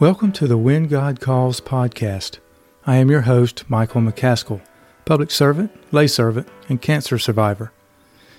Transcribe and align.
Welcome 0.00 0.32
to 0.32 0.48
the 0.48 0.58
When 0.58 0.88
God 0.88 1.20
Calls 1.20 1.60
podcast. 1.60 2.38
I 2.84 2.96
am 2.96 3.12
your 3.12 3.20
host, 3.20 3.62
Michael 3.70 4.00
McCaskill, 4.00 4.60
public 5.04 5.30
servant, 5.30 5.70
lay 5.92 6.08
servant, 6.08 6.48
and 6.68 6.82
cancer 6.82 7.16
survivor. 7.16 7.70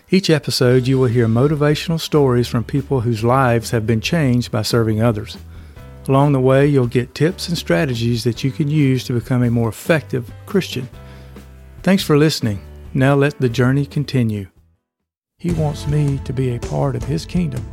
Each 0.10 0.29
episode, 0.29 0.86
you 0.86 0.99
will 0.99 1.07
hear 1.07 1.28
motivational 1.28 1.97
stories 1.97 2.49
from 2.49 2.65
people 2.65 2.99
whose 2.99 3.23
lives 3.23 3.71
have 3.71 3.88
been 3.88 4.02
changed 4.02 4.52
by 4.52 4.63
serving 4.63 5.02
others. 5.02 5.38
Along 6.10 6.33
the 6.33 6.41
way, 6.41 6.67
you'll 6.67 6.87
get 6.87 7.15
tips 7.15 7.47
and 7.47 7.58
strategies 7.58 8.26
that 8.26 8.44
you 8.44 8.51
can 8.51 8.67
use 8.67 9.06
to 9.06 9.13
become 9.13 9.42
a 9.42 9.49
more 9.49 9.69
effective 9.69 10.29
Christian. 10.46 10.90
Thanks 11.83 12.03
for 12.03 12.17
listening. 12.17 12.60
Now 12.94 13.15
let 13.15 13.40
the 13.40 13.47
journey 13.47 13.85
continue. 13.85 14.49
He 15.37 15.53
wants 15.53 15.87
me 15.87 16.20
to 16.26 16.34
be 16.34 16.53
a 16.53 16.59
part 16.59 16.98
of 16.98 17.03
His 17.03 17.26
kingdom 17.26 17.66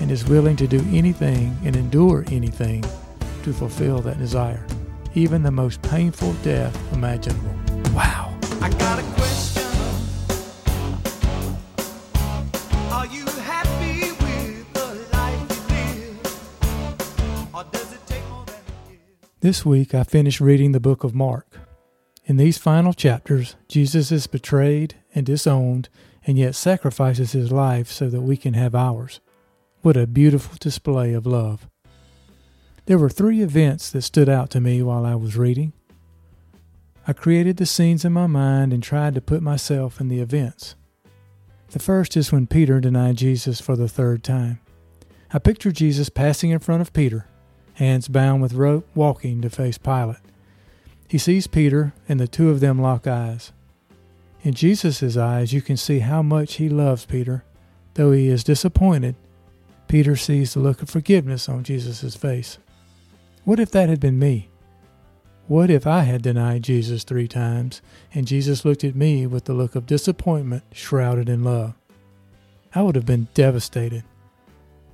and 0.00 0.10
is 0.10 0.24
willing 0.24 0.56
to 0.56 0.66
do 0.66 0.84
anything 0.90 1.56
and 1.64 1.76
endure 1.76 2.24
anything 2.32 2.82
to 3.44 3.52
fulfill 3.52 4.00
that 4.02 4.18
desire, 4.18 4.66
even 5.14 5.42
the 5.42 5.50
most 5.50 5.80
painful 5.82 6.32
death 6.42 6.76
imaginable. 6.92 7.54
Wow. 7.94 8.36
I 8.60 8.70
got 8.70 8.98
a 8.98 9.02
question. 9.14 9.62
Are 12.90 13.06
you 13.06 13.24
happy 13.26 14.12
with 14.22 14.72
the 14.74 15.08
life 15.12 15.40
you 15.50 16.16
live? 17.06 17.54
Or 17.54 17.64
does 17.72 17.92
it 17.92 18.06
take 18.06 18.28
more 18.28 18.44
than? 18.44 18.56
This 19.40 19.64
week 19.64 19.94
I 19.94 20.04
finished 20.04 20.40
reading 20.40 20.72
the 20.72 20.80
book 20.80 21.04
of 21.04 21.14
Mark. 21.14 21.58
In 22.26 22.36
these 22.36 22.58
final 22.58 22.92
chapters, 22.92 23.56
Jesus 23.66 24.12
is 24.12 24.26
betrayed 24.26 24.96
and 25.14 25.24
disowned 25.24 25.88
and 26.26 26.36
yet 26.38 26.54
sacrifices 26.54 27.32
his 27.32 27.50
life 27.50 27.90
so 27.90 28.10
that 28.10 28.20
we 28.20 28.36
can 28.36 28.54
have 28.54 28.74
ours. 28.74 29.20
What 29.80 29.96
a 29.96 30.06
beautiful 30.06 30.58
display 30.60 31.14
of 31.14 31.24
love. 31.24 31.69
There 32.90 32.98
were 32.98 33.08
three 33.08 33.40
events 33.40 33.88
that 33.92 34.02
stood 34.02 34.28
out 34.28 34.50
to 34.50 34.60
me 34.60 34.82
while 34.82 35.06
I 35.06 35.14
was 35.14 35.36
reading. 35.36 35.74
I 37.06 37.12
created 37.12 37.56
the 37.56 37.64
scenes 37.64 38.04
in 38.04 38.12
my 38.12 38.26
mind 38.26 38.72
and 38.72 38.82
tried 38.82 39.14
to 39.14 39.20
put 39.20 39.44
myself 39.44 40.00
in 40.00 40.08
the 40.08 40.18
events. 40.18 40.74
The 41.68 41.78
first 41.78 42.16
is 42.16 42.32
when 42.32 42.48
Peter 42.48 42.80
denied 42.80 43.14
Jesus 43.14 43.60
for 43.60 43.76
the 43.76 43.86
third 43.86 44.24
time. 44.24 44.58
I 45.32 45.38
picture 45.38 45.70
Jesus 45.70 46.08
passing 46.08 46.50
in 46.50 46.58
front 46.58 46.80
of 46.80 46.92
Peter, 46.92 47.28
hands 47.74 48.08
bound 48.08 48.42
with 48.42 48.54
rope, 48.54 48.88
walking 48.96 49.40
to 49.42 49.50
face 49.50 49.78
Pilate. 49.78 50.16
He 51.06 51.16
sees 51.16 51.46
Peter, 51.46 51.92
and 52.08 52.18
the 52.18 52.26
two 52.26 52.50
of 52.50 52.58
them 52.58 52.82
lock 52.82 53.06
eyes. 53.06 53.52
In 54.42 54.52
Jesus' 54.52 55.16
eyes, 55.16 55.52
you 55.52 55.62
can 55.62 55.76
see 55.76 56.00
how 56.00 56.22
much 56.22 56.54
he 56.54 56.68
loves 56.68 57.06
Peter. 57.06 57.44
Though 57.94 58.10
he 58.10 58.26
is 58.26 58.42
disappointed, 58.42 59.14
Peter 59.86 60.16
sees 60.16 60.54
the 60.54 60.58
look 60.58 60.82
of 60.82 60.90
forgiveness 60.90 61.48
on 61.48 61.62
Jesus' 61.62 62.16
face. 62.16 62.58
What 63.44 63.58
if 63.58 63.70
that 63.70 63.88
had 63.88 64.00
been 64.00 64.18
me? 64.18 64.50
What 65.46 65.70
if 65.70 65.86
I 65.86 66.02
had 66.02 66.22
denied 66.22 66.62
Jesus 66.62 67.04
three 67.04 67.26
times 67.26 67.80
and 68.14 68.26
Jesus 68.26 68.64
looked 68.66 68.84
at 68.84 68.94
me 68.94 69.26
with 69.26 69.46
the 69.46 69.54
look 69.54 69.74
of 69.74 69.86
disappointment 69.86 70.62
shrouded 70.72 71.28
in 71.28 71.42
love? 71.42 71.74
I 72.74 72.82
would 72.82 72.94
have 72.96 73.06
been 73.06 73.28
devastated. 73.32 74.04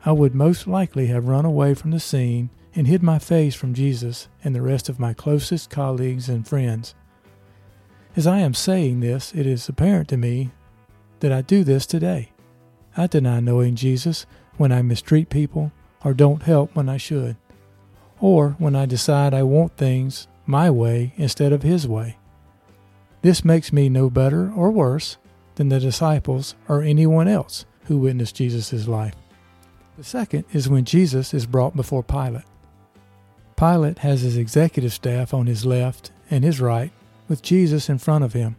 I 0.04 0.12
would 0.12 0.34
most 0.34 0.68
likely 0.68 1.08
have 1.08 1.26
run 1.26 1.44
away 1.44 1.74
from 1.74 1.90
the 1.90 1.98
scene 1.98 2.50
and 2.74 2.86
hid 2.86 3.02
my 3.02 3.18
face 3.18 3.54
from 3.56 3.74
Jesus 3.74 4.28
and 4.44 4.54
the 4.54 4.62
rest 4.62 4.88
of 4.88 5.00
my 5.00 5.12
closest 5.12 5.68
colleagues 5.68 6.28
and 6.28 6.46
friends. 6.46 6.94
As 8.14 8.28
I 8.28 8.38
am 8.38 8.54
saying 8.54 9.00
this, 9.00 9.34
it 9.34 9.46
is 9.46 9.68
apparent 9.68 10.08
to 10.10 10.16
me 10.16 10.52
that 11.18 11.32
I 11.32 11.42
do 11.42 11.64
this 11.64 11.84
today. 11.84 12.30
I 12.96 13.08
deny 13.08 13.40
knowing 13.40 13.74
Jesus 13.74 14.24
when 14.56 14.70
I 14.70 14.82
mistreat 14.82 15.30
people 15.30 15.72
or 16.04 16.14
don't 16.14 16.44
help 16.44 16.76
when 16.76 16.88
I 16.88 16.96
should 16.96 17.36
or 18.20 18.50
when 18.58 18.74
I 18.74 18.86
decide 18.86 19.34
I 19.34 19.42
want 19.42 19.76
things 19.76 20.28
my 20.46 20.70
way 20.70 21.12
instead 21.16 21.52
of 21.52 21.62
His 21.62 21.86
way. 21.86 22.16
This 23.22 23.44
makes 23.44 23.72
me 23.72 23.88
no 23.88 24.08
better 24.10 24.52
or 24.52 24.70
worse 24.70 25.16
than 25.56 25.68
the 25.68 25.80
disciples 25.80 26.54
or 26.68 26.82
anyone 26.82 27.28
else 27.28 27.64
who 27.84 27.98
witnessed 27.98 28.36
Jesus' 28.36 28.86
life. 28.86 29.14
The 29.96 30.04
second 30.04 30.44
is 30.52 30.68
when 30.68 30.84
Jesus 30.84 31.32
is 31.32 31.46
brought 31.46 31.74
before 31.74 32.02
Pilate. 32.02 32.44
Pilate 33.56 33.98
has 34.00 34.20
his 34.20 34.36
executive 34.36 34.92
staff 34.92 35.32
on 35.32 35.46
his 35.46 35.64
left 35.64 36.10
and 36.30 36.44
his 36.44 36.60
right, 36.60 36.92
with 37.28 37.42
Jesus 37.42 37.88
in 37.88 37.98
front 37.98 38.22
of 38.22 38.34
him. 38.34 38.56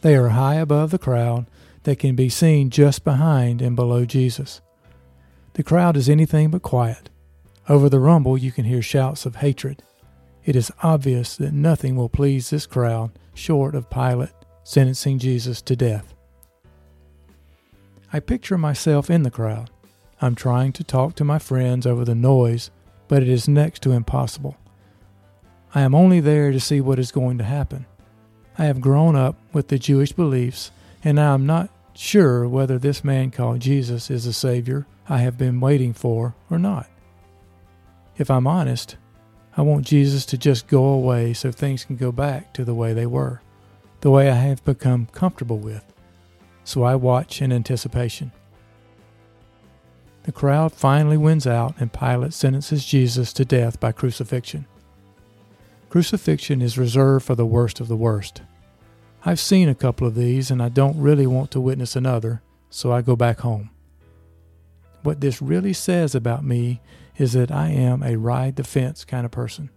They 0.00 0.16
are 0.16 0.30
high 0.30 0.56
above 0.56 0.90
the 0.90 0.98
crowd 0.98 1.46
that 1.84 1.98
can 1.98 2.16
be 2.16 2.28
seen 2.28 2.70
just 2.70 3.04
behind 3.04 3.62
and 3.62 3.76
below 3.76 4.04
Jesus. 4.04 4.60
The 5.54 5.62
crowd 5.62 5.96
is 5.96 6.08
anything 6.08 6.50
but 6.50 6.62
quiet. 6.62 7.09
Over 7.70 7.88
the 7.88 8.00
rumble, 8.00 8.36
you 8.36 8.50
can 8.50 8.64
hear 8.64 8.82
shouts 8.82 9.26
of 9.26 9.36
hatred. 9.36 9.84
It 10.44 10.56
is 10.56 10.72
obvious 10.82 11.36
that 11.36 11.52
nothing 11.52 11.94
will 11.94 12.08
please 12.08 12.50
this 12.50 12.66
crowd 12.66 13.12
short 13.32 13.76
of 13.76 13.88
Pilate 13.88 14.32
sentencing 14.64 15.20
Jesus 15.20 15.62
to 15.62 15.76
death. 15.76 16.12
I 18.12 18.18
picture 18.18 18.58
myself 18.58 19.08
in 19.08 19.22
the 19.22 19.30
crowd. 19.30 19.70
I'm 20.20 20.34
trying 20.34 20.72
to 20.72 20.84
talk 20.84 21.14
to 21.14 21.24
my 21.24 21.38
friends 21.38 21.86
over 21.86 22.04
the 22.04 22.16
noise, 22.16 22.72
but 23.06 23.22
it 23.22 23.28
is 23.28 23.46
next 23.46 23.82
to 23.82 23.92
impossible. 23.92 24.56
I 25.72 25.82
am 25.82 25.94
only 25.94 26.18
there 26.18 26.50
to 26.50 26.58
see 26.58 26.80
what 26.80 26.98
is 26.98 27.12
going 27.12 27.38
to 27.38 27.44
happen. 27.44 27.86
I 28.58 28.64
have 28.64 28.80
grown 28.80 29.14
up 29.14 29.36
with 29.52 29.68
the 29.68 29.78
Jewish 29.78 30.10
beliefs, 30.10 30.72
and 31.04 31.20
I 31.20 31.34
am 31.34 31.46
not 31.46 31.70
sure 31.94 32.48
whether 32.48 32.78
this 32.78 33.04
man 33.04 33.30
called 33.30 33.60
Jesus 33.60 34.10
is 34.10 34.24
the 34.24 34.32
Savior 34.32 34.88
I 35.08 35.18
have 35.18 35.38
been 35.38 35.60
waiting 35.60 35.92
for 35.92 36.34
or 36.50 36.58
not. 36.58 36.88
If 38.20 38.30
I'm 38.30 38.46
honest, 38.46 38.96
I 39.56 39.62
want 39.62 39.86
Jesus 39.86 40.26
to 40.26 40.36
just 40.36 40.68
go 40.68 40.84
away 40.84 41.32
so 41.32 41.50
things 41.50 41.86
can 41.86 41.96
go 41.96 42.12
back 42.12 42.52
to 42.52 42.66
the 42.66 42.74
way 42.74 42.92
they 42.92 43.06
were, 43.06 43.40
the 44.02 44.10
way 44.10 44.28
I 44.28 44.34
have 44.34 44.62
become 44.62 45.06
comfortable 45.06 45.56
with. 45.56 45.82
So 46.62 46.82
I 46.82 46.96
watch 46.96 47.40
in 47.40 47.50
anticipation. 47.50 48.30
The 50.24 50.32
crowd 50.32 50.74
finally 50.74 51.16
wins 51.16 51.46
out, 51.46 51.80
and 51.80 51.94
Pilate 51.94 52.34
sentences 52.34 52.84
Jesus 52.84 53.32
to 53.32 53.46
death 53.46 53.80
by 53.80 53.90
crucifixion. 53.90 54.66
Crucifixion 55.88 56.60
is 56.60 56.76
reserved 56.76 57.24
for 57.24 57.34
the 57.34 57.46
worst 57.46 57.80
of 57.80 57.88
the 57.88 57.96
worst. 57.96 58.42
I've 59.24 59.40
seen 59.40 59.66
a 59.70 59.74
couple 59.74 60.06
of 60.06 60.14
these, 60.14 60.50
and 60.50 60.62
I 60.62 60.68
don't 60.68 61.00
really 61.00 61.26
want 61.26 61.50
to 61.52 61.60
witness 61.60 61.96
another, 61.96 62.42
so 62.68 62.92
I 62.92 63.00
go 63.00 63.16
back 63.16 63.40
home. 63.40 63.70
What 65.04 65.22
this 65.22 65.40
really 65.40 65.72
says 65.72 66.14
about 66.14 66.44
me 66.44 66.82
is 67.20 67.34
that 67.34 67.52
I 67.52 67.68
am 67.68 68.02
a 68.02 68.16
ride 68.16 68.56
the 68.56 68.64
fence 68.64 69.04
kind 69.04 69.26
of 69.26 69.30
person, 69.30 69.68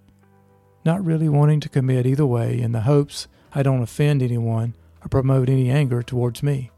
not 0.86 1.04
really 1.04 1.28
wanting 1.28 1.60
to 1.60 1.70
commit 1.70 2.06
either 2.06 2.26
way 2.26 2.58
in 2.58 2.72
the 2.72 2.82
hopes 2.82 3.28
I 3.54 3.64
don't 3.64 3.84
offend 3.84 4.24
anyone 4.24 4.76
or 5.04 5.10
promote 5.10 5.50
any 5.50 5.70
anger 5.70 6.02
towards 6.02 6.42
me. 6.42 6.72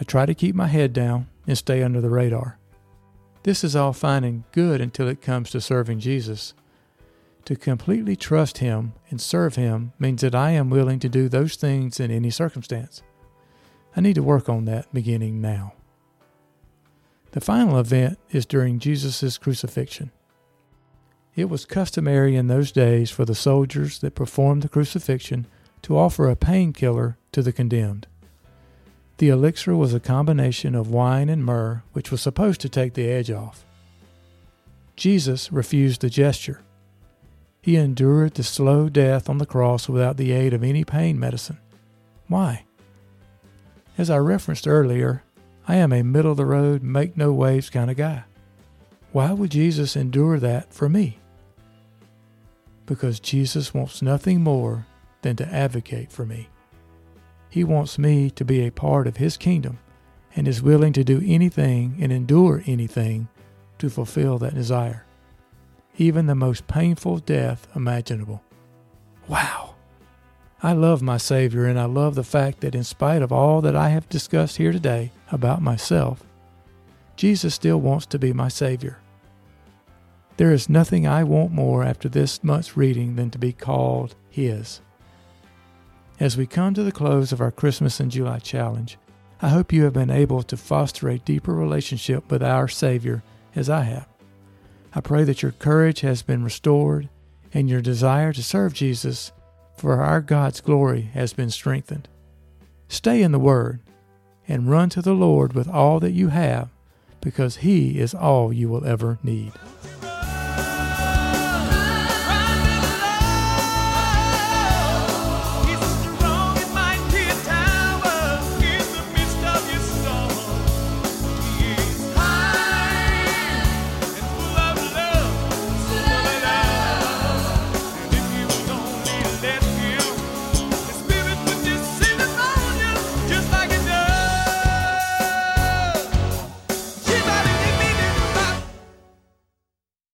I 0.00 0.02
try 0.02 0.26
to 0.26 0.34
keep 0.34 0.56
my 0.56 0.66
head 0.66 0.92
down 0.92 1.28
and 1.46 1.56
stay 1.56 1.80
under 1.80 2.00
the 2.00 2.10
radar. 2.10 2.58
This 3.44 3.62
is 3.62 3.76
all 3.76 3.92
fine 3.92 4.24
and 4.24 4.42
good 4.50 4.80
until 4.80 5.06
it 5.06 5.22
comes 5.22 5.50
to 5.50 5.60
serving 5.60 6.00
Jesus. 6.00 6.54
To 7.44 7.54
completely 7.54 8.16
trust 8.16 8.58
Him 8.58 8.94
and 9.10 9.20
serve 9.20 9.54
Him 9.54 9.92
means 9.96 10.22
that 10.22 10.34
I 10.34 10.50
am 10.50 10.70
willing 10.70 10.98
to 10.98 11.08
do 11.08 11.28
those 11.28 11.54
things 11.54 12.00
in 12.00 12.10
any 12.10 12.30
circumstance. 12.30 13.00
I 13.94 14.00
need 14.00 14.14
to 14.16 14.24
work 14.24 14.48
on 14.48 14.64
that 14.64 14.92
beginning 14.92 15.40
now. 15.40 15.74
The 17.32 17.40
final 17.40 17.78
event 17.78 18.18
is 18.30 18.46
during 18.46 18.78
Jesus' 18.78 19.38
crucifixion. 19.38 20.10
It 21.34 21.48
was 21.48 21.64
customary 21.64 22.36
in 22.36 22.46
those 22.46 22.72
days 22.72 23.10
for 23.10 23.24
the 23.24 23.34
soldiers 23.34 23.98
that 24.00 24.14
performed 24.14 24.62
the 24.62 24.68
crucifixion 24.68 25.46
to 25.82 25.96
offer 25.96 26.28
a 26.28 26.36
painkiller 26.36 27.16
to 27.32 27.42
the 27.42 27.52
condemned. 27.52 28.06
The 29.16 29.30
elixir 29.30 29.74
was 29.74 29.94
a 29.94 30.00
combination 30.00 30.74
of 30.74 30.90
wine 30.90 31.30
and 31.30 31.44
myrrh, 31.44 31.82
which 31.92 32.10
was 32.10 32.20
supposed 32.20 32.60
to 32.62 32.68
take 32.68 32.94
the 32.94 33.08
edge 33.08 33.30
off. 33.30 33.64
Jesus 34.94 35.50
refused 35.50 36.02
the 36.02 36.10
gesture. 36.10 36.60
He 37.62 37.76
endured 37.76 38.34
the 38.34 38.42
slow 38.42 38.90
death 38.90 39.30
on 39.30 39.38
the 39.38 39.46
cross 39.46 39.88
without 39.88 40.18
the 40.18 40.32
aid 40.32 40.52
of 40.52 40.62
any 40.62 40.84
pain 40.84 41.18
medicine. 41.18 41.58
Why? 42.26 42.64
As 43.96 44.10
I 44.10 44.18
referenced 44.18 44.68
earlier, 44.68 45.22
I 45.66 45.76
am 45.76 45.92
a 45.92 46.02
middle 46.02 46.32
of 46.32 46.36
the 46.36 46.46
road, 46.46 46.82
make 46.82 47.16
no 47.16 47.32
waves 47.32 47.70
kind 47.70 47.90
of 47.90 47.96
guy. 47.96 48.24
Why 49.12 49.32
would 49.32 49.50
Jesus 49.50 49.94
endure 49.94 50.38
that 50.38 50.72
for 50.72 50.88
me? 50.88 51.18
Because 52.86 53.20
Jesus 53.20 53.72
wants 53.72 54.02
nothing 54.02 54.42
more 54.42 54.86
than 55.22 55.36
to 55.36 55.46
advocate 55.46 56.10
for 56.10 56.26
me. 56.26 56.48
He 57.48 57.62
wants 57.62 57.98
me 57.98 58.30
to 58.30 58.44
be 58.44 58.66
a 58.66 58.72
part 58.72 59.06
of 59.06 59.18
His 59.18 59.36
kingdom 59.36 59.78
and 60.34 60.48
is 60.48 60.62
willing 60.62 60.92
to 60.94 61.04
do 61.04 61.22
anything 61.24 61.98
and 62.00 62.10
endure 62.10 62.62
anything 62.66 63.28
to 63.78 63.90
fulfill 63.90 64.38
that 64.38 64.54
desire, 64.54 65.04
even 65.98 66.26
the 66.26 66.34
most 66.34 66.66
painful 66.66 67.18
death 67.18 67.68
imaginable. 67.76 68.42
Wow! 69.28 69.71
I 70.64 70.74
love 70.74 71.02
my 71.02 71.16
Savior, 71.16 71.66
and 71.66 71.76
I 71.76 71.86
love 71.86 72.14
the 72.14 72.22
fact 72.22 72.60
that 72.60 72.76
in 72.76 72.84
spite 72.84 73.20
of 73.20 73.32
all 73.32 73.60
that 73.62 73.74
I 73.74 73.88
have 73.88 74.08
discussed 74.08 74.58
here 74.58 74.70
today 74.70 75.10
about 75.32 75.60
myself, 75.60 76.22
Jesus 77.16 77.52
still 77.52 77.80
wants 77.80 78.06
to 78.06 78.18
be 78.18 78.32
my 78.32 78.46
Savior. 78.46 78.98
There 80.36 80.52
is 80.52 80.68
nothing 80.68 81.04
I 81.04 81.24
want 81.24 81.50
more 81.50 81.82
after 81.82 82.08
this 82.08 82.44
month's 82.44 82.76
reading 82.76 83.16
than 83.16 83.28
to 83.30 83.38
be 83.38 83.52
called 83.52 84.14
His. 84.30 84.80
As 86.20 86.36
we 86.36 86.46
come 86.46 86.74
to 86.74 86.84
the 86.84 86.92
close 86.92 87.32
of 87.32 87.40
our 87.40 87.50
Christmas 87.50 87.98
in 87.98 88.08
July 88.08 88.38
challenge, 88.38 88.98
I 89.40 89.48
hope 89.48 89.72
you 89.72 89.82
have 89.82 89.92
been 89.92 90.10
able 90.10 90.44
to 90.44 90.56
foster 90.56 91.08
a 91.08 91.18
deeper 91.18 91.52
relationship 91.52 92.30
with 92.30 92.40
our 92.40 92.68
Savior 92.68 93.24
as 93.56 93.68
I 93.68 93.82
have. 93.82 94.06
I 94.94 95.00
pray 95.00 95.24
that 95.24 95.42
your 95.42 95.52
courage 95.52 96.02
has 96.02 96.22
been 96.22 96.44
restored 96.44 97.08
and 97.52 97.68
your 97.68 97.80
desire 97.80 98.32
to 98.32 98.42
serve 98.44 98.74
Jesus 98.74 99.32
for 99.76 100.00
our 100.02 100.20
God's 100.20 100.60
glory 100.60 101.02
has 101.14 101.32
been 101.32 101.50
strengthened. 101.50 102.08
Stay 102.88 103.22
in 103.22 103.32
the 103.32 103.38
Word 103.38 103.80
and 104.46 104.70
run 104.70 104.88
to 104.90 105.02
the 105.02 105.14
Lord 105.14 105.54
with 105.54 105.68
all 105.68 106.00
that 106.00 106.12
you 106.12 106.28
have 106.28 106.68
because 107.20 107.56
He 107.56 107.98
is 107.98 108.14
all 108.14 108.52
you 108.52 108.68
will 108.68 108.84
ever 108.84 109.18
need. 109.22 109.52